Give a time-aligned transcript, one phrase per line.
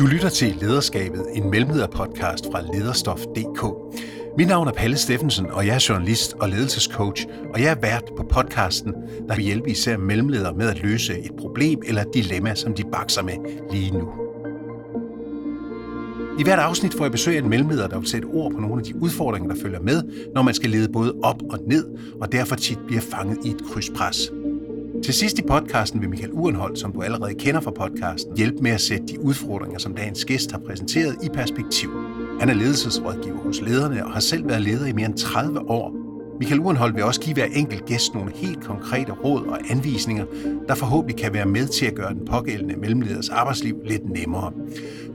[0.00, 3.64] Du lytter til Lederskabet, en mellemlederpodcast fra lederstof.dk.
[4.38, 8.04] Mit navn er Palle Steffensen, og jeg er journalist og ledelsescoach, og jeg er vært
[8.16, 8.94] på podcasten,
[9.28, 12.84] der vil hjælpe især mellemledere med at løse et problem eller et dilemma, som de
[12.92, 13.34] bakser med
[13.72, 14.08] lige nu.
[16.38, 18.78] I hvert afsnit får jeg besøg af en mellemleder, der vil sætte ord på nogle
[18.78, 20.02] af de udfordringer, der følger med,
[20.34, 21.84] når man skal lede både op og ned,
[22.20, 24.32] og derfor tit bliver fanget i et krydspres.
[25.04, 28.70] Til sidst i podcasten vil Michael Urenhold, som du allerede kender fra podcasten, hjælpe med
[28.70, 31.90] at sætte de udfordringer, som dagens gæst har præsenteret, i perspektiv.
[32.40, 35.99] Han er ledelsesrådgiver hos lederne og har selv været leder i mere end 30 år.
[36.40, 40.24] Michael Urenhold vil også give hver enkelt gæst nogle helt konkrete råd og anvisninger,
[40.68, 44.52] der forhåbentlig kan være med til at gøre den pågældende mellemleders arbejdsliv lidt nemmere.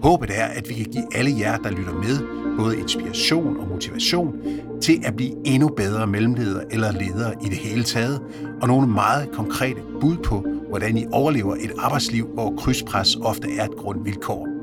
[0.01, 2.20] Håbet er, at vi kan give alle jer, der lytter med,
[2.57, 4.35] både inspiration og motivation
[4.81, 8.21] til at blive endnu bedre mellemleder eller ledere i det hele taget,
[8.62, 13.65] og nogle meget konkrete bud på, hvordan I overlever et arbejdsliv, hvor krydspres ofte er
[13.65, 14.54] et grundvilkår.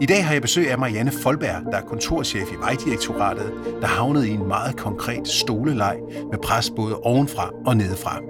[0.00, 4.28] I dag har jeg besøg af Marianne Folberg, der er kontorchef i Vejdirektoratet, der havnede
[4.28, 5.98] i en meget konkret stoleleg
[6.30, 8.20] med pres både ovenfra og nedefra.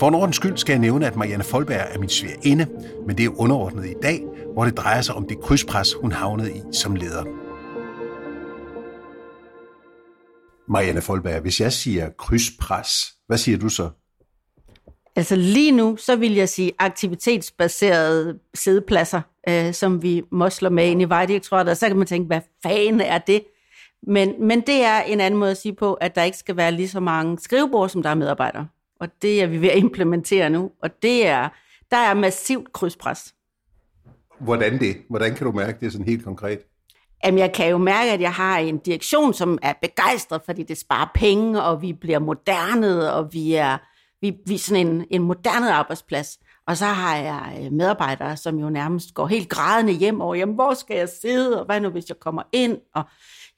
[0.00, 2.66] For en ordens skyld skal jeg nævne, at Marianne Folberg er min svigerinde,
[3.06, 6.56] men det er underordnet i dag, hvor det drejer sig om det krydspres, hun havnede
[6.56, 7.24] i som leder.
[10.68, 12.90] Marianne Folberg, hvis jeg siger krydspres,
[13.26, 13.90] hvad siger du så?
[15.16, 21.02] Altså lige nu, så vil jeg sige aktivitetsbaserede sædepladser, øh, som vi mosler med ind
[21.02, 23.44] i Vejdirektoratet, og så kan man tænke, hvad fanden er det?
[24.02, 26.72] Men, men det er en anden måde at sige på, at der ikke skal være
[26.72, 28.68] lige så mange skrivebord, som der er medarbejdere.
[29.00, 31.48] Og det er vi ved at implementere nu, og det er,
[31.90, 33.34] der er massivt krydspres.
[34.40, 34.96] Hvordan det?
[35.08, 36.58] Hvordan kan du mærke det sådan helt konkret?
[37.24, 40.78] Jamen, jeg kan jo mærke, at jeg har en direktion, som er begejstret, fordi det
[40.78, 43.78] sparer penge, og vi bliver moderne, og vi er,
[44.20, 46.38] vi, vi er sådan en, en moderne arbejdsplads.
[46.66, 50.54] Og så har jeg øh, medarbejdere, som jo nærmest går helt grædende hjem over, jamen,
[50.54, 52.78] hvor skal jeg sidde, og hvad nu, hvis jeg kommer ind?
[52.94, 53.02] Og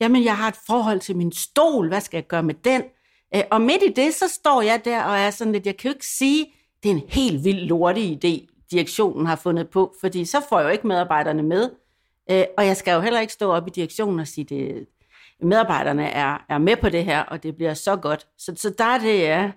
[0.01, 2.83] jamen, jeg har et forhold til min stol, hvad skal jeg gøre med den?
[3.35, 5.89] Øh, og midt i det, så står jeg der og er sådan lidt, jeg kan
[5.89, 6.47] jo ikke sige,
[6.83, 10.67] det er en helt vild lortig idé, direktionen har fundet på, fordi så får jeg
[10.67, 11.71] jo ikke medarbejderne med.
[12.31, 14.87] Øh, og jeg skal jo heller ikke stå op i direktionen og sige, det,
[15.43, 18.27] medarbejderne er, er med på det her, og det bliver så godt.
[18.39, 19.51] Så, så der er det, ja,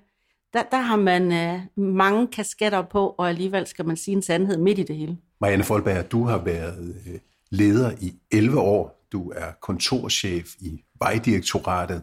[0.53, 4.57] der, der har man øh, mange kasketter på, og alligevel skal man sige en sandhed
[4.57, 5.17] midt i det hele.
[5.41, 7.19] Marianne Folberg, du har været øh,
[7.49, 9.07] leder i 11 år.
[9.11, 12.01] Du er kontorchef i Vejdirektoratet.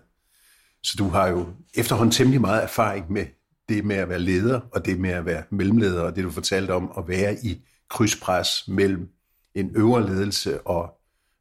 [0.82, 3.26] Så du har jo efterhånden temmelig meget erfaring med
[3.68, 6.74] det med at være leder, og det med at være mellemleder, og det du fortalte
[6.74, 9.08] om at være i krydspres mellem
[9.54, 10.90] en øvre ledelse og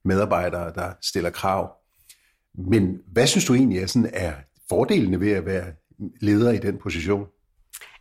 [0.06, 1.72] medarbejdere, der stiller krav.
[2.54, 4.34] Men hvad synes du egentlig er, sådan, er
[4.70, 5.66] fordelene ved at være
[6.22, 7.28] leder i den position?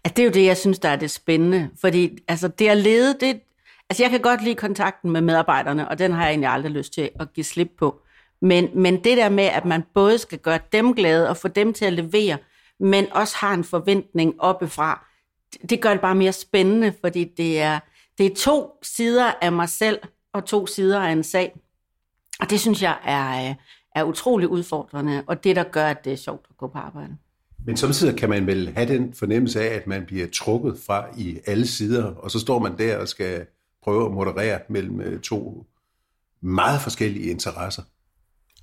[0.05, 1.71] At det er jo det, jeg synes, der er det spændende.
[1.81, 3.41] Fordi altså, det at lede, det,
[3.91, 6.93] altså jeg kan godt lide kontakten med medarbejderne, og den har jeg egentlig aldrig lyst
[6.93, 8.01] til at give slip på.
[8.41, 11.73] Men, men det der med, at man både skal gøre dem glade og få dem
[11.73, 12.39] til at levere,
[12.81, 15.07] men også har en forventning oppefra,
[15.71, 17.81] det gør det bare mere spændende, fordi det er,
[18.19, 19.99] det er to sider af mig selv
[20.33, 21.61] og to sider af en sag.
[22.41, 23.55] Og det synes jeg er, øh,
[23.95, 27.17] er utrolig udfordrende, og det, der gør, at det er sjovt at gå på arbejde.
[27.66, 31.38] Men samtidig kan man vel have den fornemmelse af, at man bliver trukket fra i
[31.47, 33.47] alle sider, og så står man der og skal
[33.82, 35.66] prøve at moderere mellem øh, to
[36.41, 37.82] meget forskellige interesser.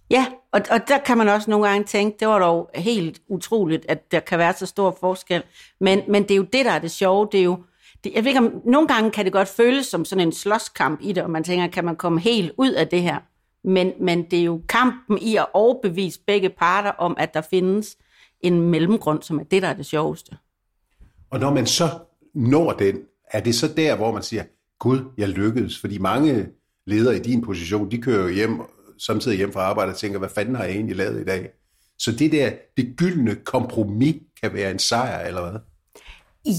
[0.09, 3.86] Ja, og, og der kan man også nogle gange tænke, det var dog helt utroligt,
[3.90, 5.44] at der kan være så stor forskel.
[5.80, 7.28] Men, men det er jo det, der er det sjove.
[7.31, 7.64] Det er jo,
[8.03, 11.00] det, jeg ved ikke, om, nogle gange kan det godt føles som sådan en slåskamp
[11.02, 13.18] i det, og man tænker, kan man komme helt ud af det her?
[13.64, 17.97] Men, men det er jo kampen i at overbevise begge parter om, at der findes
[18.44, 20.38] en mellemgrund, som er det, der er det sjoveste.
[21.30, 21.90] Og når man så
[22.34, 23.00] når den,
[23.31, 24.44] er det så der, hvor man siger,
[24.80, 25.80] Gud, jeg lykkedes?
[25.80, 26.48] Fordi mange
[26.88, 28.62] ledere i din position, de kører jo hjem,
[29.06, 31.50] samtidig hjem fra arbejde og tænker, hvad fanden har jeg egentlig lavet i dag?
[32.00, 35.59] Så det der, det gyldne kompromis kan være en sejr, eller hvad?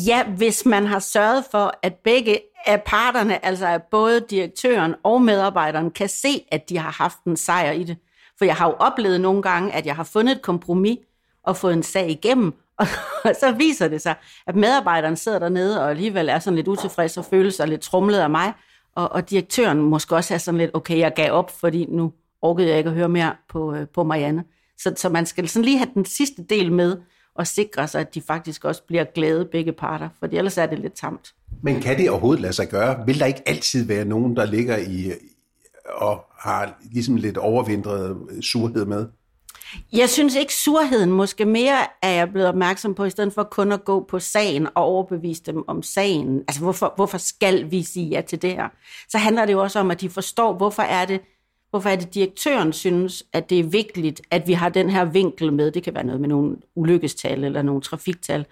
[0.06, 5.23] Ja, hvis man har sørget for, at begge af parterne, altså at både direktøren og
[5.23, 7.97] medarbejderen, kan se, at de har haft en sejr i det.
[8.38, 10.99] For jeg har jo oplevet nogle gange, at jeg har fundet et kompromis
[11.46, 12.87] og fået en sag igennem, og
[13.41, 14.14] så viser det sig,
[14.46, 18.19] at medarbejderen sidder dernede og alligevel er sådan lidt utilfreds og føler sig lidt trumlet
[18.19, 18.52] af mig,
[18.94, 22.12] og, og direktøren måske også er sådan lidt, okay, jeg gav op, fordi nu
[22.43, 24.44] orkede jeg ikke at høre mere på, øh, på Marianne.
[24.79, 26.96] Så, så man skal sådan lige have den sidste del med,
[27.35, 30.79] og sikre sig, at de faktisk også bliver glade begge parter, for ellers er det
[30.79, 31.35] lidt tamt.
[31.62, 33.06] Men kan det overhovedet lade sig gøre?
[33.06, 35.12] Vil der ikke altid være nogen, der ligger i
[35.87, 39.06] og har ligesom lidt overvindret øh, surhed med?
[39.93, 43.73] Jeg synes ikke surheden, måske mere er jeg blevet opmærksom på, i stedet for kun
[43.73, 46.38] at gå på sagen og overbevise dem om sagen.
[46.49, 48.69] Altså, hvorfor, hvorfor skal vi sige ja til det her?
[49.09, 51.21] Så handler det jo også om, at de forstår, hvorfor er det,
[51.71, 55.53] hvorfor er det direktøren synes, at det er vigtigt, at vi har den her vinkel
[55.53, 58.47] med, det kan være noget med nogle ulykkestal eller nogle trafiktal,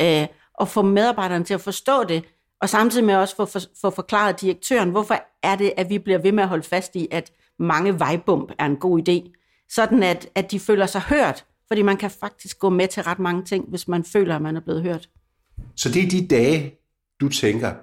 [0.00, 2.24] øh, og få medarbejderne til at forstå det,
[2.60, 6.18] og samtidig med også få, for, få forklaret direktøren, hvorfor er det, at vi bliver
[6.18, 9.32] ved med at holde fast i, at mange vejbump er en god idé,
[9.68, 13.18] sådan at, at de føler sig hørt, fordi man kan faktisk gå med til ret
[13.18, 15.08] mange ting, hvis man føler, at man er blevet hørt.
[15.76, 16.74] Så det er de dage,
[17.20, 17.74] du tænker,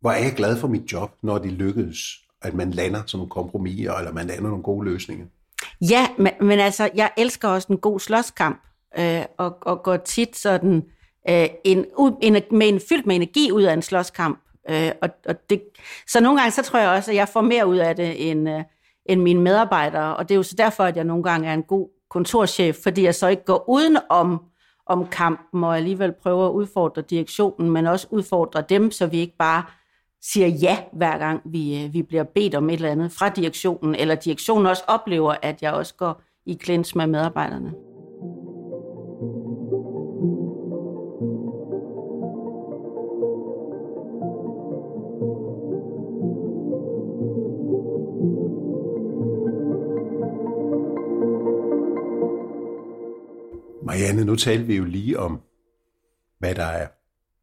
[0.00, 1.98] hvor er jeg glad for mit job, når det lykkedes,
[2.42, 5.26] at man lander som nogle kompromiser, eller man lander nogle gode løsninger?
[5.80, 8.62] Ja, men, men altså, jeg elsker også en god slåskamp,
[8.98, 10.82] øh, og, og går tit sådan
[11.28, 11.86] øh, en,
[12.22, 14.40] en, med en, fyldt med energi ud af en slåskamp.
[14.70, 15.62] Øh, og, og det,
[16.08, 18.48] så nogle gange, så tror jeg også, at jeg får mere ud af det, end,
[18.50, 18.64] øh,
[19.10, 20.16] end mine medarbejdere.
[20.16, 23.04] Og det er jo så derfor, at jeg nogle gange er en god kontorchef, fordi
[23.04, 24.42] jeg så ikke går uden om,
[24.86, 29.36] om kampen, og alligevel prøver at udfordre direktionen, men også udfordre dem, så vi ikke
[29.38, 29.62] bare
[30.22, 33.94] siger ja, hver gang vi, øh, vi bliver bedt om et eller andet fra direktionen,
[33.94, 37.89] eller direktionen også oplever, at jeg også går i klins med medarbejderne.
[54.00, 55.40] Marianne, nu talte vi jo lige om,
[56.38, 56.86] hvad der er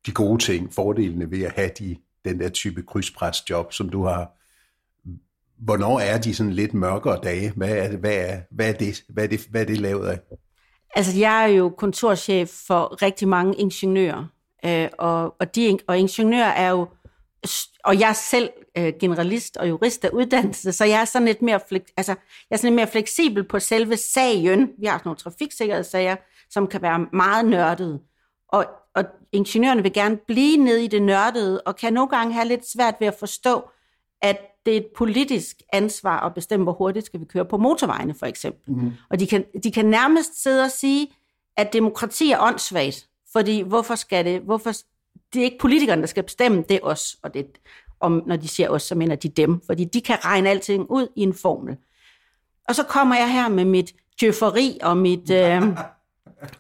[0.06, 4.32] de gode ting, fordelene ved at have de, den der type krydspresjob, som du har.
[5.60, 7.52] Hvornår er de sådan lidt mørkere dage?
[7.56, 10.20] Hvad er, hvad er, hvad er, det, hvad er, det, hvad er det lavet af?
[10.96, 14.26] Altså, jeg er jo kontorchef for rigtig mange ingeniører,
[14.66, 16.88] øh, og, og, de, og ingeniører er jo,
[17.84, 21.42] og jeg er selv øh, generalist og jurist af uddannelse, så jeg er sådan lidt
[21.42, 21.60] mere,
[21.98, 22.12] altså,
[22.50, 24.70] jeg er sådan lidt mere fleksibel på selve sagen.
[24.80, 26.16] Vi har sådan nogle trafiksikkerhedssager,
[26.50, 28.00] som kan være meget nørdede.
[28.48, 28.66] Og,
[28.96, 32.70] og ingeniørerne vil gerne blive nede i det nørdede, og kan nogle gange have lidt
[32.70, 33.70] svært ved at forstå,
[34.22, 38.14] at det er et politisk ansvar at bestemme, hvor hurtigt skal vi køre på motorvejene,
[38.14, 38.74] for eksempel.
[38.74, 38.92] Mm.
[39.10, 41.08] Og de kan, de kan nærmest sidde og sige,
[41.58, 44.72] at demokrati er åndssvagt, fordi hvorfor skal det, hvorfor,
[45.34, 47.48] det er ikke politikerne, der skal bestemme, det er os, og det,
[48.00, 51.08] om, når de siger os, så mener de dem, fordi de kan regne alting ud
[51.16, 51.78] i en formel.
[52.68, 55.62] Og så kommer jeg her med mit djøfferi og mit, øh,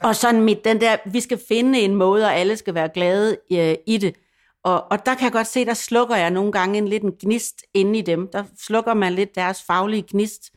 [0.04, 3.38] og sådan mit, den der, vi skal finde en måde, og alle skal være glade
[3.52, 4.16] øh, i det.
[4.64, 7.14] Og, og der kan jeg godt se, der slukker jeg nogle gange en lidt en
[7.20, 8.30] gnist inde i dem.
[8.34, 10.52] Der slukker man lidt deres faglige gnist.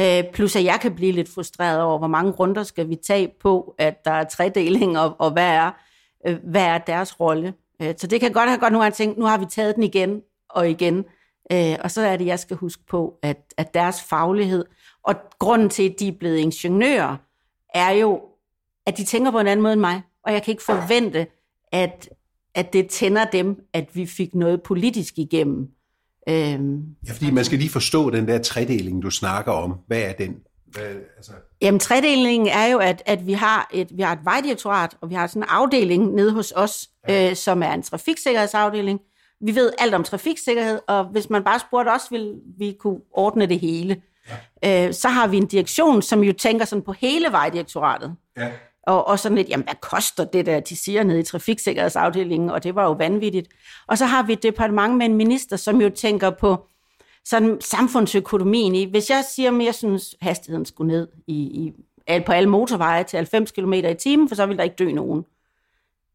[0.00, 3.32] Øh, plus at jeg kan blive lidt frustreret over, hvor mange runder skal vi tage
[3.40, 5.70] på, at der er tredeling, og, og hvad, er,
[6.26, 7.54] øh, hvad er deres rolle.
[7.82, 9.82] Øh, så det kan godt have godt nogle gange tænkt, nu har vi taget den
[9.82, 11.04] igen og igen.
[11.52, 14.64] Øh, og så er det, jeg skal huske på, at, at deres faglighed,
[15.04, 17.16] og grunden til, at de er blevet ingeniører,
[17.74, 18.20] er jo,
[18.86, 21.26] at de tænker på en anden måde end mig, og jeg kan ikke forvente,
[21.72, 22.08] at,
[22.54, 25.68] at det tænder dem, at vi fik noget politisk igennem.
[26.28, 29.74] Øhm, ja, fordi man skal lige forstå den der tredeling, du snakker om.
[29.86, 30.36] Hvad er den?
[30.66, 30.82] Hvad,
[31.16, 31.32] altså...
[31.62, 35.14] Jamen, tredelingen er jo, at, at vi, har et, vi har et vejdirektorat, og vi
[35.14, 37.30] har sådan en afdeling nede hos os, ja.
[37.30, 39.00] øh, som er en trafiksikkerhedsafdeling.
[39.40, 43.46] Vi ved alt om trafiksikkerhed, og hvis man bare spurgte os, ville vi kunne ordne
[43.46, 44.02] det hele.
[44.62, 44.86] Ja.
[44.86, 48.14] Øh, så har vi en direktion, som jo tænker sådan på hele vejdirektoratet.
[48.36, 48.50] Ja.
[48.82, 52.64] Og, og sådan lidt, jamen hvad koster det der, de siger nede i trafiksikkerhedsafdelingen, og
[52.64, 53.48] det var jo vanvittigt.
[53.86, 56.66] Og så har vi et departement med en minister, som jo tænker på
[57.24, 58.90] sådan samfundsøkonomien i.
[58.90, 61.72] Hvis jeg siger, at jeg synes, hastigheden skulle ned i, i,
[62.26, 65.24] på alle motorveje til 90 km i timen, for så vil der ikke dø nogen.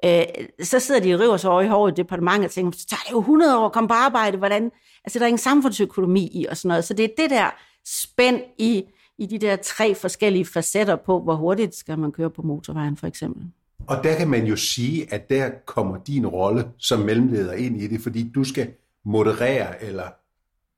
[0.05, 0.23] Øh,
[0.63, 3.01] så sidder de og river sig over i håret i departementet og tænker, så tager
[3.05, 4.71] det jo 100 år at komme på arbejde, hvordan?
[5.03, 6.85] Altså, der er ingen samfundsøkonomi i og sådan noget.
[6.85, 7.49] Så det er det der
[7.85, 8.85] spænd i
[9.17, 13.07] i de der tre forskellige facetter på, hvor hurtigt skal man køre på motorvejen for
[13.07, 13.43] eksempel.
[13.87, 17.87] Og der kan man jo sige, at der kommer din rolle som mellemleder ind i
[17.87, 18.71] det, fordi du skal
[19.05, 20.05] moderere, eller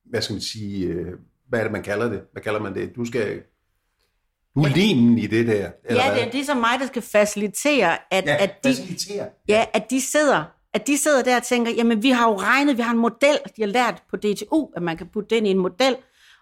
[0.04, 1.12] hvad skal man sige, øh,
[1.48, 2.20] hvad er det, man kalder det?
[2.32, 2.96] Hvad kalder man det?
[2.96, 3.42] Du skal
[4.54, 5.70] du er limen i det der.
[5.84, 9.28] Eller ja, det er ligesom mig, der skal facilitere, at, ja, at, de, facilitere.
[9.48, 12.76] Ja, at de sidder at de sidder der og tænker, jamen vi har jo regnet,
[12.76, 15.50] vi har en model, de har lært på DTU, at man kan putte den i
[15.50, 15.96] en model,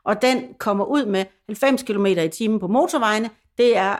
[0.06, 3.96] og den kommer ud med 90 km i timen på motorvejene, det er,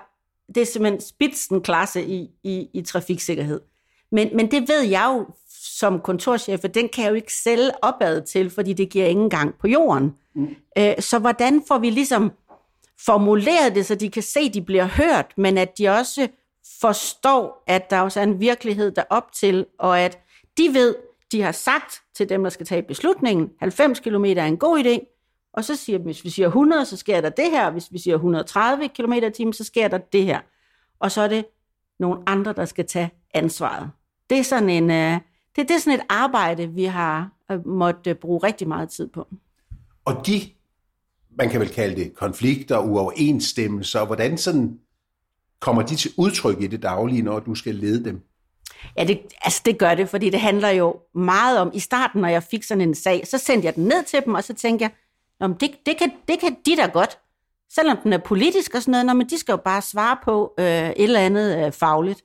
[0.54, 3.60] det er simpelthen spidsen-klasse i, i, i trafiksikkerhed.
[4.12, 7.70] Men, men det ved jeg jo som kontorchef, at den kan jeg jo ikke sælge
[7.84, 10.14] opad til, fordi det giver ingen gang på jorden.
[10.34, 10.48] Mm.
[10.78, 12.32] Øh, så hvordan får vi ligesom
[13.06, 16.28] formuleret det, så de kan se, at de bliver hørt, men at de også
[16.80, 20.18] forstår, at der også er en virkelighed der op til, og at
[20.58, 20.94] de ved,
[21.32, 25.15] de har sagt til dem, der skal tage beslutningen, 90 km er en god idé,
[25.56, 27.70] Og så siger hvis vi siger 100, så sker der det her.
[27.70, 30.40] Hvis vi siger 130 km i timen, så sker der det her.
[31.00, 31.46] Og så er det
[31.98, 33.90] nogle andre, der skal tage ansvaret.
[34.30, 35.12] Det er sådan en, øh,
[35.56, 39.28] det, det er sådan et arbejde, vi har øh, måtte bruge rigtig meget tid på.
[40.04, 40.40] Og de,
[41.38, 44.78] man kan vel kalde det konflikter, uoverensstemmelser, hvordan sådan
[45.60, 48.20] kommer de til udtryk i det daglige, når du skal lede dem?
[48.96, 52.28] Ja, det, altså det gør det, fordi det handler jo meget om, i starten, når
[52.28, 54.82] jeg fik sådan en sag, så sendte jeg den ned til dem, og så tænkte
[54.82, 54.90] jeg,
[55.40, 57.18] Nå, det, det, kan, det kan de da godt.
[57.70, 60.54] Selvom den er politisk og sådan noget, nå, men de skal jo bare svare på
[60.58, 62.24] øh, et eller andet øh, fagligt.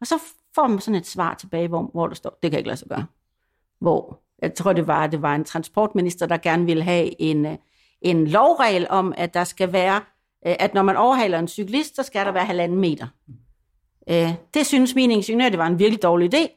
[0.00, 0.18] Og så
[0.54, 2.78] får man sådan et svar tilbage, hvor, hvor der står, det kan jeg ikke lade
[2.78, 3.06] sig gøre.
[3.80, 7.56] Hvor, jeg tror det var, det var en transportminister, der gerne ville have en, øh,
[8.02, 9.96] en lovregel om, at der skal være,
[10.46, 13.06] øh, at når man overhaler en cyklist, så skal der være halvanden meter.
[14.10, 16.48] Øh, det synes min ingeniør, det var en virkelig dårlig idé,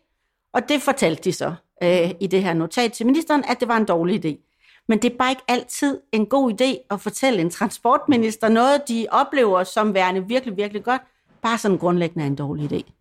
[0.53, 3.77] og det fortalte de så øh, i det her notat til ministeren, at det var
[3.77, 4.52] en dårlig idé.
[4.88, 9.08] Men det er bare ikke altid en god idé at fortælle en transportminister noget, de
[9.12, 11.02] oplever som værende virkelig, virkelig godt,
[11.42, 12.92] bare sådan grundlæggende er en dårlig idé.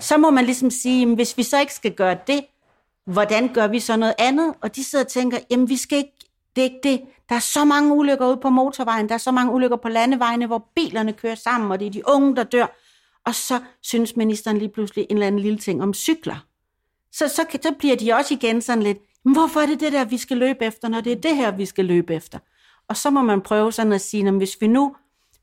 [0.00, 2.44] Så må man ligesom sige, hvis vi så ikke skal gøre det,
[3.06, 4.54] hvordan gør vi så noget andet?
[4.60, 6.12] Og de sidder og tænker, jamen vi skal ikke,
[6.56, 7.00] det er ikke det.
[7.28, 10.46] Der er så mange ulykker ude på motorvejen, der er så mange ulykker på landevejene,
[10.46, 12.66] hvor bilerne kører sammen, og det er de unge, der dør.
[13.26, 16.46] Og så synes ministeren lige pludselig en eller anden lille ting om cykler.
[17.12, 18.98] Så, så, så bliver de også igen sådan lidt,
[19.32, 21.66] hvorfor er det det der, vi skal løbe efter, når det er det her, vi
[21.66, 22.38] skal løbe efter?
[22.88, 24.96] Og så må man prøve sådan at sige, at hvis vi nu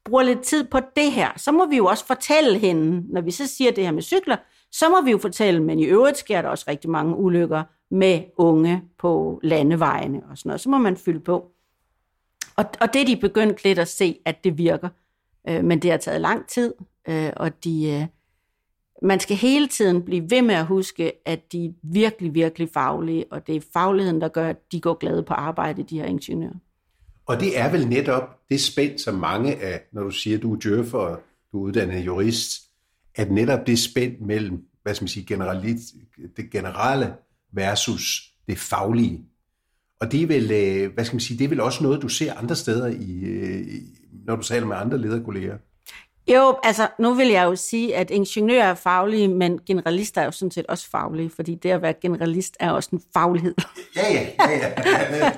[0.05, 3.31] bruger lidt tid på det her, så må vi jo også fortælle hende, når vi
[3.31, 4.35] så siger det her med cykler,
[4.71, 8.23] så må vi jo fortælle, men i øvrigt sker der også rigtig mange ulykker med
[8.37, 10.61] unge på landevejene og sådan noget.
[10.61, 11.51] Så må man fylde på.
[12.55, 14.89] Og, og det er de begyndt lidt at se, at det virker.
[15.49, 16.73] Øh, men det har taget lang tid,
[17.07, 18.07] øh, og de, øh,
[19.03, 23.25] man skal hele tiden blive ved med at huske, at de er virkelig, virkelig faglige,
[23.31, 26.53] og det er fagligheden, der gør, at de går glade på arbejde, de her ingeniører.
[27.25, 30.59] Og det er vel netop det spænd, som mange af, når du siger, du er
[30.59, 31.19] djøffer og
[31.51, 32.61] du er uddannet jurist,
[33.15, 35.79] at netop det spænd mellem, hvad skal man sige, generalit,
[36.37, 37.13] det generelle
[37.51, 39.25] versus det faglige.
[40.01, 42.07] Og det er vel, øh, hvad skal man sige, det er vel også noget, du
[42.07, 43.67] ser andre steder, i, øh,
[44.25, 45.57] når du taler med andre lederkolleger.
[46.27, 50.31] Jo, altså nu vil jeg jo sige, at ingeniører er faglige, men generalister er jo
[50.31, 53.55] sådan set også faglige, fordi det at være generalist er også en faglighed.
[53.95, 54.71] Ja, ja, ja.
[55.15, 55.31] ja.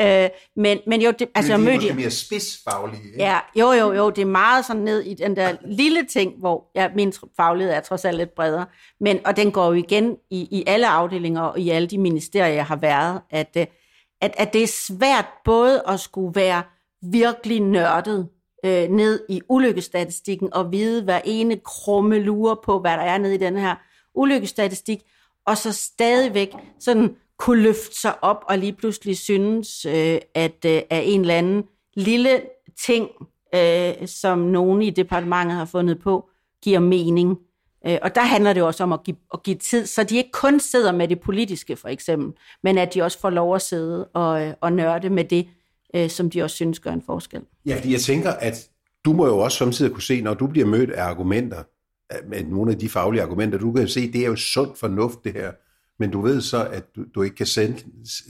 [0.24, 3.02] øh, men, men jo, det, altså, men de er måske mere spidsfaglige.
[3.04, 3.18] Ikke?
[3.18, 6.70] Ja, jo, jo, jo, det er meget sådan ned i den der lille ting, hvor
[6.74, 8.66] ja, min faglighed er trods alt lidt bredere.
[9.00, 12.54] Men, og den går jo igen i, i alle afdelinger og i alle de ministerier,
[12.54, 13.66] jeg har været, at, øh,
[14.20, 16.62] at, at det er svært både at skulle være
[17.02, 18.28] virkelig nørdet
[18.66, 23.34] øh, ned i ulykkestatistikken og vide hver ene krumme lure på, hvad der er nede
[23.34, 23.74] i den her
[24.14, 25.02] ulykkestatistik,
[25.46, 30.82] og så stadigvæk sådan kunne løfte sig op og lige pludselig synes, øh, at øh,
[30.90, 32.40] er en eller anden lille
[32.86, 33.08] ting,
[33.54, 36.28] øh, som nogen i departementet har fundet på,
[36.62, 37.38] giver mening.
[37.86, 40.30] Øh, og der handler det også om at give, at give tid, så de ikke
[40.32, 42.32] kun sidder med det politiske for eksempel,
[42.62, 45.48] men at de også får lov at sidde og, øh, og nørde med det,
[45.96, 47.42] øh, som de også synes gør en forskel.
[47.66, 48.70] Ja, fordi jeg tænker, at
[49.04, 51.62] du må jo også samtidig kunne se, når du bliver mødt af argumenter,
[52.28, 55.32] med nogle af de faglige argumenter, du kan se, det er jo sund fornuft det
[55.32, 55.52] her,
[55.98, 57.78] men du ved så, at du, du ikke kan sælge,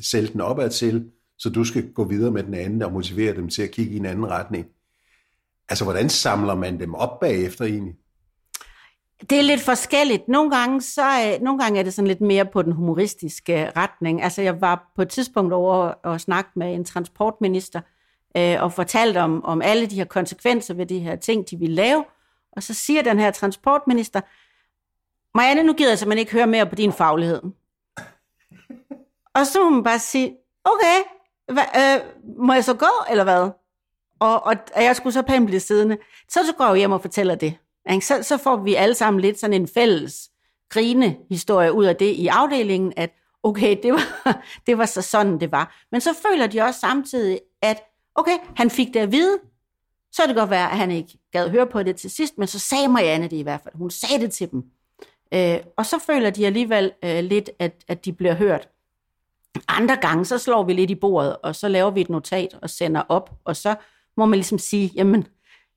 [0.02, 3.48] sælge den opad til, så du skal gå videre med den anden og motivere dem
[3.48, 4.66] til at kigge i en anden retning.
[5.68, 7.94] Altså, hvordan samler man dem op bagefter egentlig?
[9.20, 10.28] Det er lidt forskelligt.
[10.28, 14.22] Nogle gange, så, øh, nogle gange er det sådan lidt mere på den humoristiske retning.
[14.22, 17.80] Altså, jeg var på et tidspunkt over og snakke med en transportminister
[18.36, 21.74] øh, og fortalte om, om alle de her konsekvenser ved de her ting, de ville
[21.74, 22.04] lave.
[22.52, 24.20] Og så siger den her transportminister,
[25.34, 27.42] Marianne, nu gider jeg simpelthen ikke høre mere på din faglighed.
[29.34, 31.02] Og så må man bare sige, okay,
[31.52, 32.00] hva, øh,
[32.38, 33.50] må jeg så gå, eller hvad?
[34.20, 35.98] Og, og, og jeg skulle så pænt blive siddende.
[36.28, 37.58] Så, så går jeg hjem og fortæller det.
[38.00, 40.30] Så, så får vi alle sammen lidt sådan en fælles
[40.68, 43.10] grine historie ud af det i afdelingen, at
[43.42, 45.76] okay, det var, det var så sådan, det var.
[45.92, 47.82] Men så føler de også samtidig, at
[48.14, 49.38] okay, han fik det at vide,
[50.12, 52.58] så det godt være, at han ikke gad høre på det til sidst, men så
[52.58, 53.74] sagde Marianne det i hvert fald.
[53.74, 54.64] Hun sagde det til dem.
[55.34, 58.68] Øh, og så føler de alligevel øh, lidt, at, at de bliver hørt.
[59.68, 62.70] Andre gange, så slår vi lidt i bordet, og så laver vi et notat og
[62.70, 63.74] sender op, og så
[64.16, 65.26] må man ligesom sige, jamen,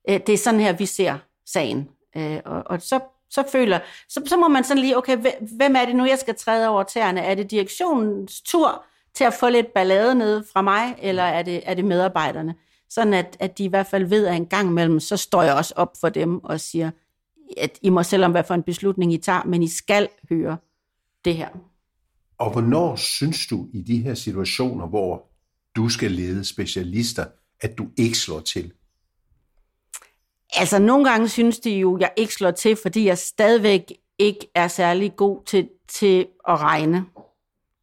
[0.10, 1.90] øh, det er sådan her, vi ser sagen.
[2.18, 3.00] Øh, og, og så,
[3.30, 5.18] så føler, så, så må man sådan lige, okay,
[5.58, 7.20] hvem er det nu, jeg skal træde over tæerne?
[7.20, 8.86] Er det direktionens tur
[9.16, 12.56] til at få lidt ballade ned fra mig, eller er det, er det medarbejderne?
[12.90, 15.54] Sådan at, at de i hvert fald ved, at en gang imellem, så står jeg
[15.54, 16.92] også op for dem og siger,
[17.58, 20.58] at I må selvom hvad for en beslutning I tager, men I skal høre
[21.26, 21.50] det her.
[22.38, 25.30] Og hvornår synes du i de her situationer, hvor
[25.76, 27.26] du skal lede specialister,
[27.62, 28.72] at du ikke slår til?
[30.54, 34.52] Altså, nogle gange synes de jo, at jeg ikke slår til, fordi jeg stadigvæk ikke
[34.56, 37.06] er særlig god til, til at regne.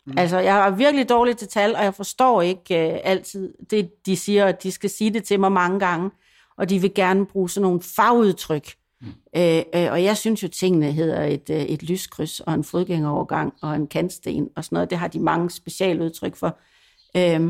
[0.06, 0.18] Mm.
[0.18, 4.16] Altså, jeg er virkelig dårlig til tal, og jeg forstår ikke uh, altid det, de
[4.16, 6.10] siger, at de skal sige det til mig mange gange,
[6.56, 8.74] og de vil gerne bruge sådan nogle fagudtryk.
[9.00, 9.06] Mm.
[9.36, 13.54] Uh, uh, og jeg synes jo, tingene hedder et, uh, et lyskryds, og en fodgængerovergang,
[13.62, 14.90] og en kantsten, og sådan noget.
[14.90, 16.58] Det har de mange specialudtryk for.
[17.18, 17.48] Uh,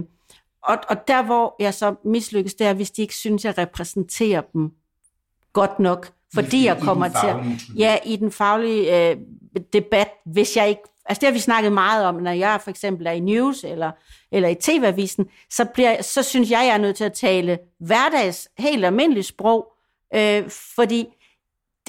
[0.62, 4.40] og, og der, hvor jeg så mislykkes, det er, hvis de ikke synes, jeg repræsenterer
[4.40, 4.72] dem
[5.56, 9.16] godt nok, fordi I, jeg kommer til ja, i den faglige øh,
[9.72, 13.06] debat, hvis jeg ikke Altså det har vi snakket meget om, når jeg for eksempel
[13.06, 13.90] er i news eller,
[14.32, 18.48] eller i TV-avisen, så, bliver, så synes jeg, jeg er nødt til at tale hverdags,
[18.58, 19.72] helt almindeligt sprog,
[20.14, 21.06] øh, fordi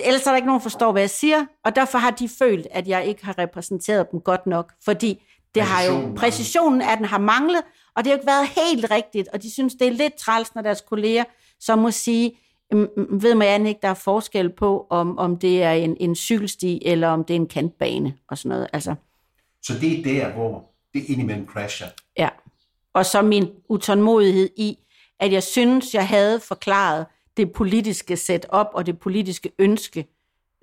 [0.03, 2.67] ellers er der ikke nogen, der forstår, hvad jeg siger, og derfor har de følt,
[2.71, 5.23] at jeg ikke har repræsenteret dem godt nok, fordi
[5.55, 7.61] det har jo, præcisionen af den har manglet,
[7.95, 10.55] og det har jo ikke været helt rigtigt, og de synes, det er lidt træls,
[10.55, 11.23] når deres kolleger
[11.59, 12.39] så må sige,
[13.21, 17.07] ved man ikke, der er forskel på, om, om det er en, en cykelsti, eller
[17.07, 18.67] om det er en kantbane, og sådan noget.
[18.73, 18.95] Altså,
[19.63, 21.87] så det er der, hvor det indimellem crasher.
[22.17, 22.29] Ja,
[22.93, 24.77] og så min utålmodighed i,
[25.19, 27.05] at jeg synes, jeg havde forklaret
[27.37, 30.07] det politiske setup og det politiske ønske,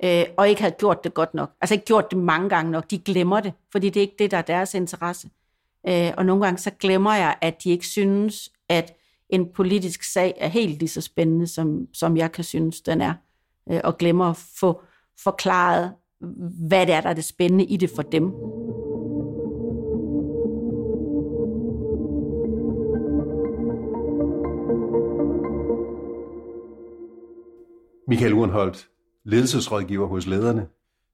[0.05, 1.51] øh, og ikke havde gjort det godt nok.
[1.61, 2.91] Altså ikke gjort det mange gange nok.
[2.91, 5.31] De glemmer det, fordi det er ikke det, der er deres interesse.
[5.89, 8.97] Øh, og nogle gange så glemmer jeg, at de ikke synes, at
[9.35, 13.15] en politisk sag er helt lige så spændende, som, som jeg kan synes, den er.
[13.71, 14.83] Øh, og glemmer at få
[15.23, 15.93] forklaret,
[16.69, 18.25] hvad det er, der er det spændende i det for dem.
[28.09, 28.89] Michael Urenholdt,
[29.25, 30.67] ledelsesrådgiver hos lederne.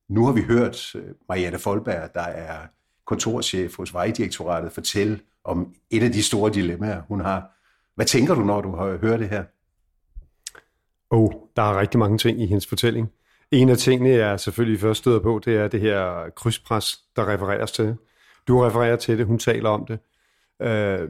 [0.08, 2.66] Nu har vi hørt øh, Marianne Folberg, der er
[3.06, 7.59] kontorchef hos Vejdirektoratet, fortælle om et af de store dilemmaer, hun har.
[7.94, 9.44] Hvad tænker du, når du hører det her?
[11.10, 13.10] Oh, der er rigtig mange ting i hendes fortælling.
[13.50, 17.72] En af tingene, jeg selvfølgelig først støder på, det er det her krydspres, der refereres
[17.72, 17.96] til.
[18.48, 19.98] Du refererer til det, hun taler om det.
[20.62, 21.08] Øh,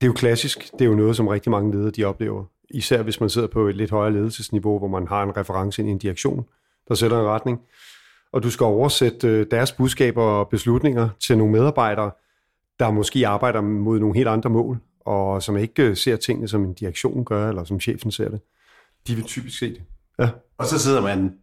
[0.00, 0.72] det er jo klassisk.
[0.72, 3.68] Det er jo noget, som rigtig mange ledere de oplever især hvis man sidder på
[3.68, 6.46] et lidt højere ledelsesniveau, hvor man har en reference ind i en direktion,
[6.88, 7.60] der sætter en retning,
[8.32, 12.10] og du skal oversætte øh, deres budskaber og beslutninger til nogle medarbejdere,
[12.78, 16.64] der måske arbejder mod nogle helt andre mål, og som ikke øh, ser tingene, som
[16.64, 18.40] en direktion gør, eller som chefen ser det.
[19.06, 19.82] De vil typisk se det.
[20.18, 20.28] Ja.
[20.58, 21.38] Og så sidder man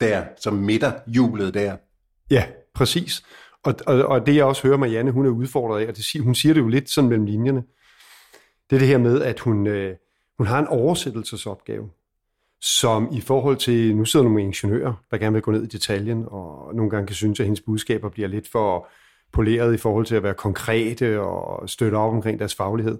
[0.00, 1.76] der, som midter julet der.
[2.30, 2.44] Ja,
[2.74, 3.22] præcis.
[3.64, 6.34] Og, og, og det jeg også hører Marianne, hun er udfordret af, og det, hun
[6.34, 7.62] siger det jo lidt sådan mellem linjerne,
[8.70, 9.96] det er det her med, at hun, øh,
[10.38, 11.90] hun har en oversættelsesopgave,
[12.60, 16.24] som i forhold til, nu sidder nogle ingeniører, der gerne vil gå ned i detaljen,
[16.26, 18.88] og nogle gange kan synes, at hendes budskaber bliver lidt for
[19.32, 22.98] poleret i forhold til at være konkrete og støtte op omkring deres faglighed.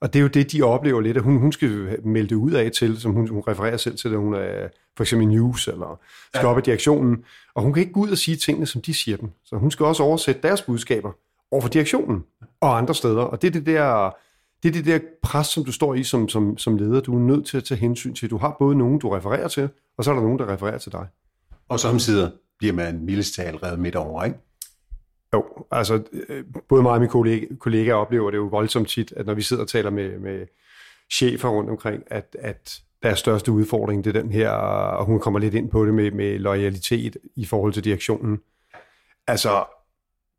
[0.00, 2.52] Og det er jo det, de oplever lidt, at hun, hun skal melde det ud
[2.52, 6.00] af til, som hun, hun refererer selv til, at hun er for eksempel news eller
[6.34, 7.24] skal op i direktionen.
[7.54, 9.30] Og hun kan ikke gå ud og sige tingene, som de siger dem.
[9.44, 11.12] Så hun skal også oversætte deres budskaber
[11.50, 12.24] over for direktionen
[12.60, 13.22] og andre steder.
[13.22, 14.16] Og det er det der
[14.62, 17.00] det er det der pres, som du står i som, som, som leder.
[17.00, 18.30] Du er nødt til at tage hensyn til.
[18.30, 20.92] Du har både nogen, du refererer til, og så er der nogen, der refererer til
[20.92, 21.06] dig.
[21.68, 24.38] Og samtidig bliver man mildest talt revet midt over, ikke?
[25.34, 29.26] Jo, altså øh, både mig og mine kollega, kollegaer oplever det jo voldsomt tit, at
[29.26, 30.46] når vi sidder og taler med, med
[31.12, 35.40] chefer rundt omkring, at, at deres største udfordring, det er den her, og hun kommer
[35.40, 38.40] lidt ind på det med, med loyalitet i forhold til direktionen.
[39.26, 39.64] Altså,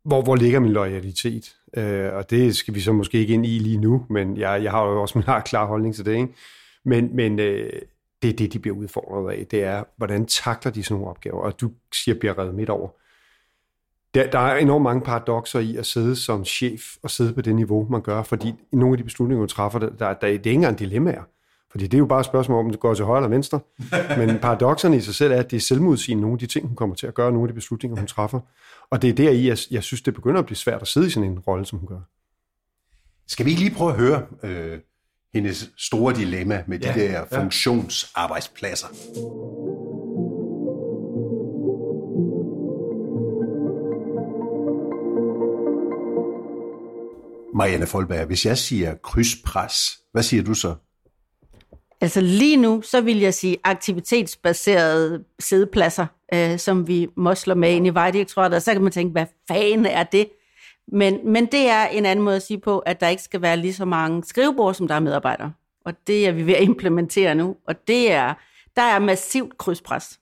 [0.04, 1.56] hvor, hvor ligger min loyalitet?
[1.76, 4.70] Øh, og det skal vi så måske ikke ind i lige nu, men jeg, jeg
[4.70, 6.12] har jo også min klar holdning til det.
[6.12, 6.28] Ikke?
[6.84, 7.72] Men, men øh,
[8.22, 9.46] det er det, de bliver udfordret af.
[9.46, 11.40] Det er, hvordan takler de sådan nogle opgaver?
[11.40, 12.88] Og du siger, bliver reddet midt over.
[14.16, 17.54] Der, der er enormt mange paradoxer i at sidde som chef og sidde på det
[17.54, 20.36] niveau, man gør, fordi nogle af de beslutninger, du træffer, der, der, der, det er
[20.36, 21.22] ikke engang dilemmaer.
[21.70, 23.60] Fordi det er jo bare et spørgsmål om, det går til højre eller venstre.
[24.18, 26.76] Men paradoxerne i sig selv er, at det er selvmodsigende nogle af de ting, hun
[26.76, 28.40] kommer til at gøre, nogle af de beslutninger, hun træffer.
[28.90, 31.06] Og det er der i, jeg, jeg synes, det begynder at blive svært at sidde
[31.06, 32.00] i sådan en rolle, som hun gør.
[33.28, 34.78] Skal vi ikke lige prøve at høre øh,
[35.34, 37.40] hendes store dilemma med de ja, der ja.
[37.40, 38.86] funktionsarbejdspladser?
[47.56, 49.74] Marianne Folberg, hvis jeg siger krydspres,
[50.12, 50.74] hvad siger du så?
[52.00, 57.86] Altså lige nu, så vil jeg sige aktivitetsbaserede sædepladser, øh, som vi mosler med ind
[57.86, 60.28] i Vejdirektoratet, og så kan man tænke, hvad fanden er det?
[60.92, 63.56] Men, men det er en anden måde at sige på, at der ikke skal være
[63.56, 65.52] lige så mange skrivebord, som der er medarbejdere.
[65.84, 68.34] Og det er vi ved at implementere nu, og det er,
[68.76, 70.20] der er massivt krydspres.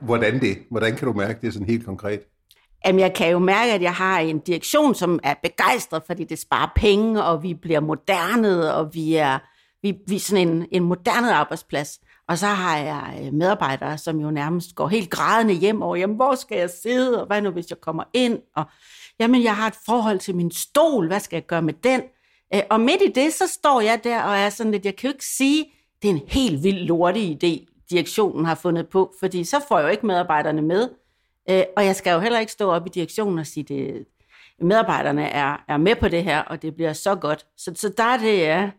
[0.00, 0.58] Hvordan det?
[0.70, 2.20] Hvordan kan du mærke det sådan helt konkret?
[2.86, 6.38] Jamen, jeg kan jo mærke, at jeg har en direktion, som er begejstret, fordi det
[6.38, 9.38] sparer penge, og vi bliver moderne, og vi er,
[9.82, 12.00] vi, vi er sådan en, en moderne arbejdsplads.
[12.28, 16.16] Og så har jeg øh, medarbejdere, som jo nærmest går helt grædende hjem over, jamen,
[16.16, 18.38] hvor skal jeg sidde, og hvad nu, hvis jeg kommer ind?
[18.56, 18.64] Og
[19.20, 22.02] jamen, jeg har et forhold til min stol, hvad skal jeg gøre med den?
[22.54, 25.08] Øh, og midt i det, så står jeg der og er sådan lidt, jeg kan
[25.08, 25.64] jo ikke sige,
[26.02, 29.84] det er en helt vild lortig idé, direktionen har fundet på, fordi så får jeg
[29.84, 30.88] jo ikke medarbejderne med.
[31.50, 34.04] Øh, og jeg skal jo heller ikke stå op i direktionen og sige, det,
[34.60, 37.46] medarbejderne er, er med på det her, og det bliver så godt.
[37.56, 38.70] Så, så der, er det, ja,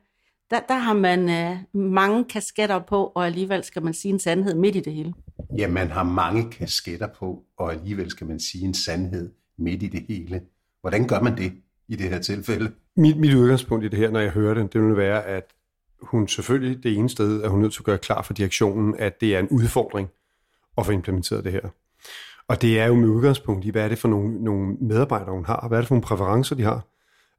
[0.50, 4.56] der, der har man øh, mange kasketter på, og alligevel skal man sige en sandhed
[4.56, 5.14] midt i det hele.
[5.58, 9.88] Ja, man har mange kasketter på, og alligevel skal man sige en sandhed midt i
[9.88, 10.42] det hele.
[10.82, 11.54] Hvordan gør man det
[11.88, 12.72] i det her tilfælde?
[12.98, 15.54] Mit, mit udgangspunkt i det her, når jeg hører det, det vil være, at
[16.02, 19.22] hun selvfølgelig det ene sted, at hun nødt til at gøre klar for direktionen, at
[19.22, 20.10] det er en udfordring
[20.78, 21.70] at få implementeret det her.
[22.48, 25.46] Og det er jo med udgangspunkt i, hvad er det for nogle, nogle medarbejdere, hun
[25.46, 25.66] har?
[25.68, 26.82] Hvad er det for nogle præferencer, de har?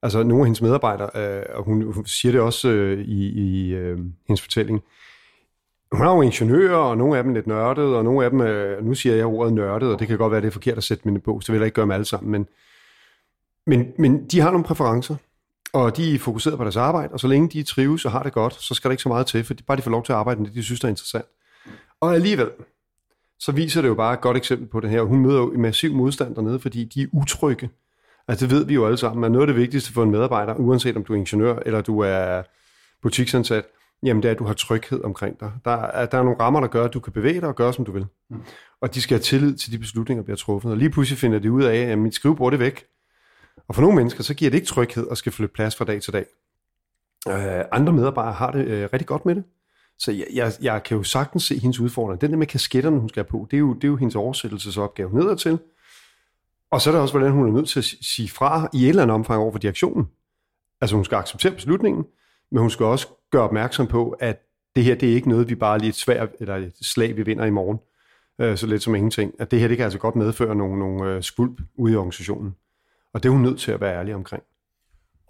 [0.02, 3.74] Altså nogle af hendes medarbejdere, øh, og hun, hun siger det også øh, i, i
[3.74, 4.82] øh, hendes fortælling,
[5.92, 8.84] hun har jo ingeniører, og nogle af dem lidt nørdet, og nogle af dem, øh,
[8.84, 11.08] nu siger jeg ordet nørdet, og det kan godt være, det er forkert at sætte
[11.08, 12.46] mine på, så vil jeg ikke gøre dem alle sammen, men,
[13.66, 15.16] men, men de har nogle præferencer,
[15.72, 18.32] og de er fokuseret på deres arbejde, og så længe de trives og har det
[18.32, 20.12] godt, så skal der ikke så meget til, for de, bare de får lov til
[20.12, 21.26] at arbejde med det, de synes er interessant.
[22.00, 22.50] Og alligevel,
[23.44, 25.02] så viser det jo bare et godt eksempel på det her.
[25.02, 27.70] Hun møder jo en massiv modstand dernede, fordi de er utrygge.
[28.28, 30.54] Altså det ved vi jo alle sammen, at noget af det vigtigste for en medarbejder,
[30.54, 32.42] uanset om du er ingeniør eller du er
[33.02, 33.64] butiksansat,
[34.02, 35.52] jamen det er, at du har tryghed omkring dig.
[35.64, 37.72] Der er, der er nogle rammer, der gør, at du kan bevæge dig og gøre,
[37.72, 38.06] som du vil.
[38.30, 38.42] Mm.
[38.80, 40.70] Og de skal have tillid til de beslutninger, der bliver truffet.
[40.70, 42.84] Og lige pludselig finder de ud af, at mit skrivebord er væk.
[43.68, 46.02] Og for nogle mennesker, så giver det ikke tryghed at skal flytte plads fra dag
[46.02, 46.26] til dag.
[47.28, 49.44] Øh, andre medarbejdere har det øh, rigtig godt med det.
[49.98, 52.20] Så jeg, jeg, jeg kan jo sagtens se hendes udfordring.
[52.20, 54.16] Den der med kasketterne, hun skal have på, det er jo, det er jo hendes
[54.16, 55.58] oversættelsesopgave nedadtil.
[56.70, 58.88] Og så er der også, hvordan hun er nødt til at sige fra i et
[58.88, 60.06] eller andet omfang over for direktionen.
[60.80, 62.04] Altså hun skal acceptere beslutningen,
[62.50, 64.40] men hun skal også gøre opmærksom på, at
[64.76, 67.22] det her, det er ikke noget, vi bare lige et svært, eller et slag, vi
[67.22, 67.78] vinder i morgen.
[68.40, 69.34] Øh, så lidt som ingenting.
[69.38, 72.54] At det her, det kan altså godt medføre nogle, nogle øh, skvulp ude i organisationen.
[73.12, 74.42] Og det er hun nødt til at være ærlig omkring.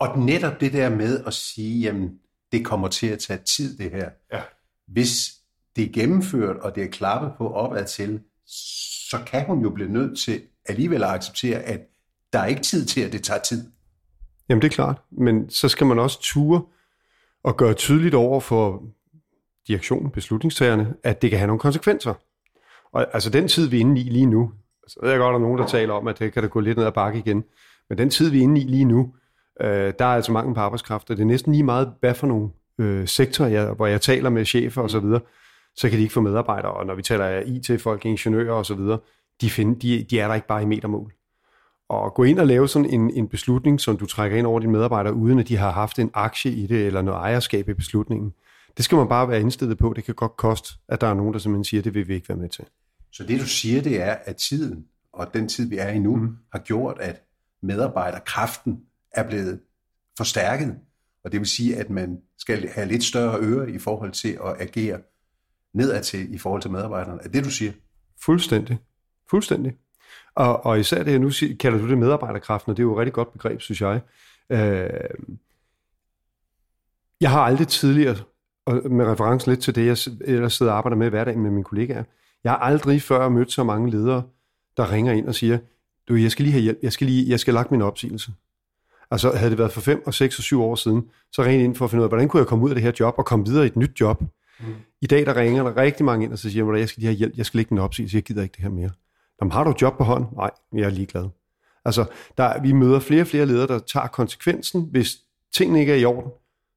[0.00, 2.18] Og netop det der med at sige, jamen,
[2.52, 4.10] det kommer til at tage tid, det her.
[4.32, 4.42] Ja.
[4.86, 5.30] Hvis
[5.76, 8.20] det er gennemført, og det er klappet på opad til,
[9.10, 11.80] så kan hun jo blive nødt til alligevel at acceptere, at
[12.32, 13.70] der er ikke tid til, at det tager tid.
[14.48, 16.62] Jamen det er klart, men så skal man også ture
[17.42, 18.82] og gøre tydeligt over for
[19.68, 22.14] direktionen, beslutningstagerne, at det kan have nogle konsekvenser.
[22.92, 24.52] Og altså den tid, vi er inde i lige nu,
[24.88, 26.48] så ved jeg godt, at der er nogen, der taler om, at det kan da
[26.48, 27.44] gå lidt ned ad bakke igen,
[27.88, 29.14] men den tid, vi er inde i lige nu,
[29.60, 32.26] øh, der er altså mangel på arbejdskraft, og det er næsten lige meget, hvad for
[32.26, 35.20] nogle øh, sektorer, jeg, hvor jeg taler med chefer og så videre,
[35.76, 38.74] så kan de ikke få medarbejdere, og når vi taler af IT-folk, ingeniører og så
[38.74, 38.98] videre,
[39.40, 41.12] de, find, de, de er der ikke bare i metermål.
[41.88, 44.72] Og gå ind og lave sådan en, en beslutning, som du trækker ind over dine
[44.72, 48.32] medarbejdere, uden at de har haft en aktie i det, eller noget ejerskab i beslutningen,
[48.76, 49.92] det skal man bare være indstillet på.
[49.96, 52.28] Det kan godt koste, at der er nogen, der simpelthen siger, det vil vi ikke
[52.28, 52.64] være med til.
[53.12, 56.16] Så det du siger, det er, at tiden og den tid, vi er i nu,
[56.16, 56.36] mm.
[56.52, 57.22] har gjort, at
[57.62, 58.80] medarbejderkraften
[59.12, 59.60] er blevet
[60.16, 60.74] forstærket.
[61.24, 64.60] Og det vil sige, at man skal have lidt større øre i forhold til at
[64.60, 65.00] agere
[65.74, 67.20] nedadtil i forhold til medarbejderne.
[67.24, 67.72] Er det, du siger?
[68.20, 68.78] Fuldstændig.
[69.30, 69.72] Fuldstændig.
[70.34, 72.98] Og, og især det, nu siger, kalder du det medarbejderkraften, og det er jo et
[72.98, 74.00] rigtig godt begreb, synes jeg.
[74.50, 74.90] Øh,
[77.20, 78.16] jeg har aldrig tidligere,
[78.66, 81.50] og med reference lidt til det, jeg ellers sidder og arbejder med i hverdagen med
[81.50, 82.04] mine kollegaer,
[82.44, 84.22] jeg har aldrig før mødt så mange ledere,
[84.76, 85.58] der ringer ind og siger,
[86.08, 88.32] du, jeg skal lige have hjælp, jeg skal, lige, jeg skal lagt min opsigelse.
[89.14, 91.76] Altså havde det været for 5 og 6 og 7 år siden, så ringede ind
[91.76, 93.26] for at finde ud af, hvordan kunne jeg komme ud af det her job og
[93.26, 94.20] komme videre i et nyt job.
[94.20, 94.74] Mm.
[95.02, 97.08] I dag der ringer der rigtig mange ind og så siger, at jeg skal lige
[97.08, 98.90] have hjælp, jeg skal lægge min opsigelse, jeg gider ikke det her mere.
[99.40, 100.28] Jamen, har du et job på hånden?
[100.36, 101.28] Nej, jeg er ligeglad.
[101.84, 102.04] Altså,
[102.36, 104.88] der, vi møder flere og flere ledere, der tager konsekvensen.
[104.90, 105.16] Hvis
[105.56, 106.30] tingene ikke er i orden,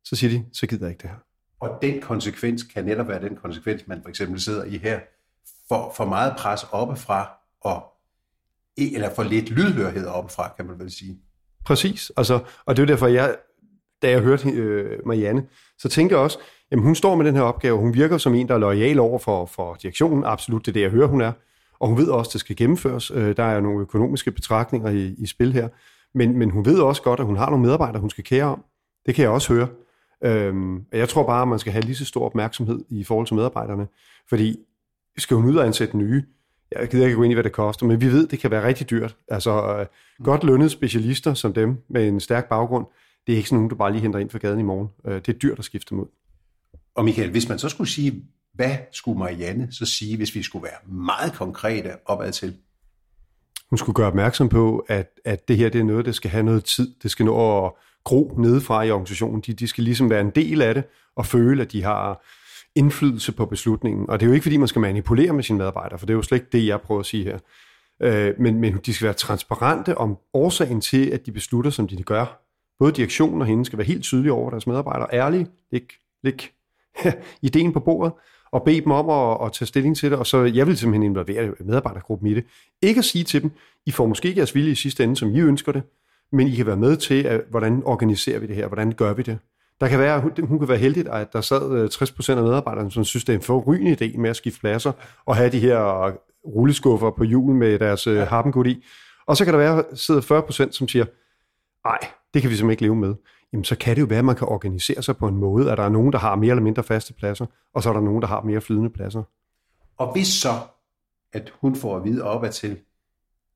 [0.03, 1.17] så siger de, så gider jeg ikke det her.
[1.59, 4.99] Og den konsekvens kan netop være den konsekvens, man for eksempel sidder i her.
[5.69, 7.29] For, for meget pres oppefra,
[7.61, 7.83] og,
[8.77, 11.19] eller for lidt lydhørhed oppefra, kan man vel sige.
[11.67, 12.11] Præcis.
[12.17, 13.35] Altså, og det er derfor, jeg,
[14.01, 15.45] da jeg hørte øh, Marianne,
[15.77, 16.39] så tænkte jeg også,
[16.71, 19.19] jamen hun står med den her opgave, hun virker som en, der er lojal over
[19.19, 21.31] for, for direktionen, absolut det er det, jeg hører, hun er.
[21.79, 23.11] Og hun ved også, at det skal gennemføres.
[23.11, 25.67] Øh, der er nogle økonomiske betragtninger i, i spil her.
[26.13, 28.63] Men, men hun ved også godt, at hun har nogle medarbejdere, hun skal kære om.
[29.05, 29.67] Det kan jeg også høre.
[30.23, 33.35] Øhm, jeg tror bare, at man skal have lige så stor opmærksomhed i forhold til
[33.35, 33.87] medarbejderne.
[34.29, 34.57] Fordi
[35.17, 36.23] skal hun ud og ansætte nye,
[36.71, 38.67] jeg gider ikke gå ind i, hvad det koster, men vi ved, det kan være
[38.67, 39.15] rigtig dyrt.
[39.27, 39.85] Altså, øh,
[40.23, 42.85] godt lønnede specialister som dem med en stærk baggrund,
[43.27, 44.87] det er ikke sådan nogen, du bare lige henter ind fra gaden i morgen.
[45.05, 46.07] Øh, det er dyrt at skifte dem ud.
[46.95, 50.63] Og Michael, hvis man så skulle sige, hvad skulle Marianne så sige, hvis vi skulle
[50.63, 52.57] være meget konkrete opad til?
[53.69, 56.43] hun skulle gøre opmærksom på, at, at det her det er noget, der skal have
[56.43, 56.95] noget tid.
[57.03, 57.71] Det skal nå at
[58.03, 59.41] gro nedefra i organisationen.
[59.41, 60.83] De, de skal ligesom være en del af det
[61.15, 62.25] og føle, at de har
[62.77, 64.09] indflydelse på beslutningen.
[64.09, 66.17] Og det er jo ikke, fordi man skal manipulere med sine medarbejdere, for det er
[66.17, 67.39] jo slet ikke det, jeg prøver at sige her.
[68.01, 72.03] Øh, men, men de skal være transparente om årsagen til, at de beslutter, som de
[72.03, 72.41] gør.
[72.79, 75.07] Både direktionen og hende skal være helt tydelige over deres medarbejdere.
[75.13, 76.51] Ærlige, læg, læg
[77.41, 78.13] ideen på bordet,
[78.51, 81.03] og bede dem om at, at tage stilling til det, og så jeg vil simpelthen
[81.03, 82.45] involvere medarbejdergruppen i det.
[82.81, 83.51] Ikke at sige til dem,
[83.85, 85.83] I får måske ikke jeres vilje i sidste ende, som I ønsker det,
[86.31, 89.21] men I kan være med til, at, hvordan organiserer vi det her, hvordan gør vi
[89.21, 89.39] det.
[89.81, 92.91] Der kan være, hun, hun kan være heldigt, at der sad 60% øh, af medarbejderne,
[92.91, 94.91] som synes, det er en forrygende idé med at skifte pladser,
[95.25, 96.11] og have de her
[96.45, 98.25] rulleskuffer på julen med deres øh, ja.
[98.25, 98.85] harpengud i.
[99.25, 100.21] Og så kan der være, sidder
[100.67, 101.05] 40%, som siger,
[101.85, 101.99] nej,
[102.33, 103.15] det kan vi simpelthen ikke leve med.
[103.53, 105.77] Jamen, så kan det jo være, at man kan organisere sig på en måde, at
[105.77, 108.21] der er nogen, der har mere eller mindre faste pladser, og så er der nogen,
[108.21, 109.23] der har mere flydende pladser.
[109.97, 110.49] Og hvis så,
[111.33, 112.77] at hun får at vide op til,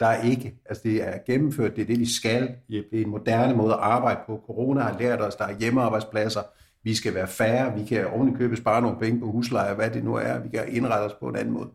[0.01, 2.85] der er ikke, altså det er gennemført, det er det, vi skal, yep.
[2.91, 4.43] det er en moderne måde at arbejde på.
[4.45, 6.41] Corona har lært os, der er hjemmearbejdspladser,
[6.83, 10.03] vi skal være færre, vi kan ordentligt købe spare nogle penge på husleje, hvad det
[10.03, 11.69] nu er, vi kan indrette os på en anden måde.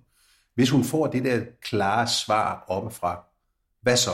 [0.54, 3.24] Hvis hun får det der klare svar oppefra,
[3.82, 4.10] hvad så?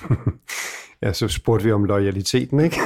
[1.02, 2.76] ja, så spurgte vi om loyaliteten, ikke?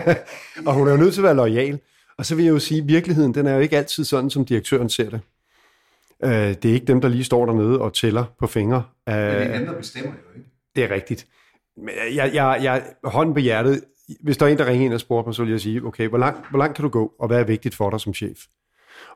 [0.66, 1.80] og hun er jo nødt til at være lojal.
[2.18, 4.44] Og så vil jeg jo sige, at virkeligheden, den er jo ikke altid sådan, som
[4.44, 5.20] direktøren ser det.
[6.24, 8.84] Uh, det er ikke dem, der lige står dernede og tæller på fingre.
[9.06, 10.50] Uh, Men det er andre bestemmer jo ikke.
[10.76, 11.26] Det er rigtigt.
[11.76, 13.84] Men jeg, jeg, jeg, hånden på hjertet,
[14.20, 16.08] hvis der er en, der ringer ind og spørger mig, så vil jeg sige, okay,
[16.08, 18.38] hvor langt, hvor langt kan du gå, og hvad er vigtigt for dig som chef?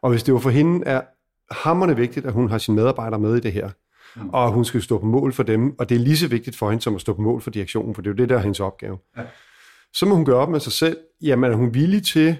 [0.03, 1.01] Og hvis det var for hende er
[1.51, 3.71] hammerne vigtigt, at hun har sine medarbejdere med i det her,
[4.17, 4.29] mm.
[4.29, 6.71] og hun skal stå på mål for dem, og det er lige så vigtigt for
[6.71, 8.41] hende som at stå på mål for direktionen, for det er jo det, der er
[8.41, 8.99] hendes opgave.
[9.17, 9.23] Ja.
[9.93, 12.37] Så må hun gøre op med sig selv, jamen er hun villig til,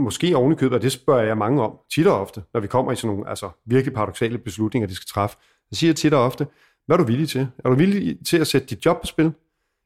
[0.00, 2.96] måske ovenikøbet, og det spørger jeg mange om, tit og ofte, når vi kommer i
[2.96, 5.36] sådan nogle altså, virkelig paradoxale beslutninger, de skal træffe,
[5.72, 6.46] så siger tit og ofte,
[6.86, 7.48] hvad er du villig til?
[7.64, 9.32] Er du villig til at sætte dit job på spil?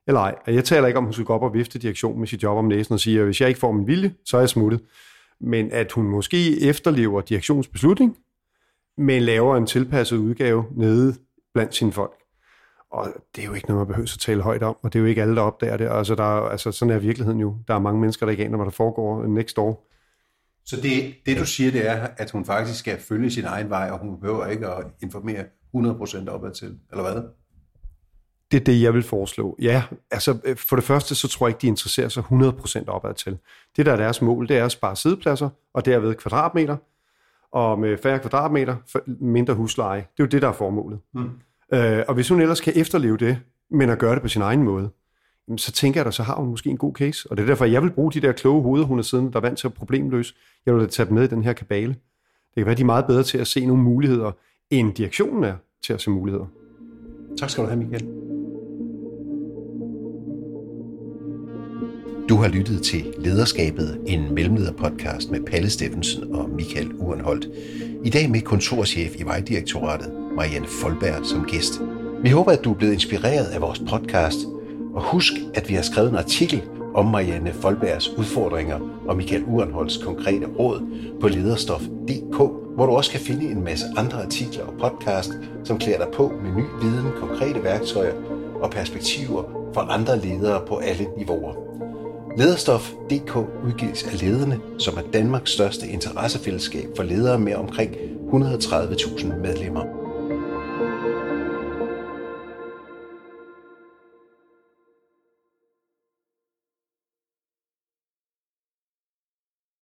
[0.07, 0.35] Eller ej?
[0.47, 2.57] Jeg taler ikke om, at hun skal gå op og vifte direktionen med sit job
[2.57, 4.81] om næsen og sige, at hvis jeg ikke får min vilje, så er jeg smuttet.
[5.41, 8.17] Men at hun måske efterlever direktionsbeslutning,
[8.99, 11.15] men laver en tilpasset udgave nede
[11.55, 12.13] blandt sine folk.
[12.91, 15.01] Og det er jo ikke noget, man behøver at tale højt om, og det er
[15.01, 15.89] jo ikke alle, der opdager det.
[15.91, 17.57] Altså, der er, altså sådan er virkeligheden jo.
[17.69, 19.91] Der er mange mennesker, der ikke aner, hvad der foregår next år.
[20.67, 23.91] Så det, det, du siger, det er, at hun faktisk skal følge sin egen vej,
[23.91, 25.45] og hun behøver ikke at informere
[25.77, 27.23] 100% opad til, eller hvad?
[28.51, 29.57] Det er det, jeg vil foreslå.
[29.63, 33.39] Ja, altså for det første, så tror jeg ikke, de interesserer sig 100% opad til.
[33.77, 36.77] Det, der er deres mål, det er at spare sidepladser, og derved kvadratmeter,
[37.53, 39.99] og med færre kvadratmeter, mindre husleje.
[40.01, 40.99] Det er jo det, der er formålet.
[41.15, 41.31] Mm.
[41.73, 43.39] Øh, og hvis hun ellers kan efterleve det,
[43.71, 44.91] men at gøre det på sin egen måde,
[45.57, 47.31] så tænker jeg da, så har hun måske en god case.
[47.31, 49.37] Og det er derfor, jeg vil bruge de der kloge hoveder, hun er siden, der
[49.37, 50.35] er vant til at problemløse.
[50.67, 51.93] Jeg vil da tage dem med i den her kabale.
[51.93, 54.33] Det kan være, de er meget bedre til at se nogle muligheder,
[54.71, 55.55] end direktionen er
[55.85, 56.47] til at se muligheder.
[57.39, 58.07] Tak skal du have, Michael.
[62.29, 67.49] Du har lyttet til Lederskabet, en mellemlederpodcast med Palle Steffensen og Michael Urenholdt.
[68.05, 71.81] I dag med kontorchef i Vejdirektoratet, Marianne Folberg, som gæst.
[72.23, 74.39] Vi håber, at du er blevet inspireret af vores podcast,
[74.95, 76.63] og husk, at vi har skrevet en artikel
[76.95, 78.79] om Marianne Folbergs udfordringer
[79.09, 80.83] og Michael Urenholds konkrete råd
[81.21, 82.37] på lederstof.dk,
[82.75, 85.31] hvor du også kan finde en masse andre artikler og podcast,
[85.65, 88.15] som klæder dig på med ny viden, konkrete værktøjer
[88.63, 89.43] og perspektiver
[89.75, 91.55] for andre ledere på alle niveauer.
[92.39, 100.04] Lederstof.dk udgives af lederne, som er Danmarks største interessefællesskab for ledere med omkring 130.000 medlemmer.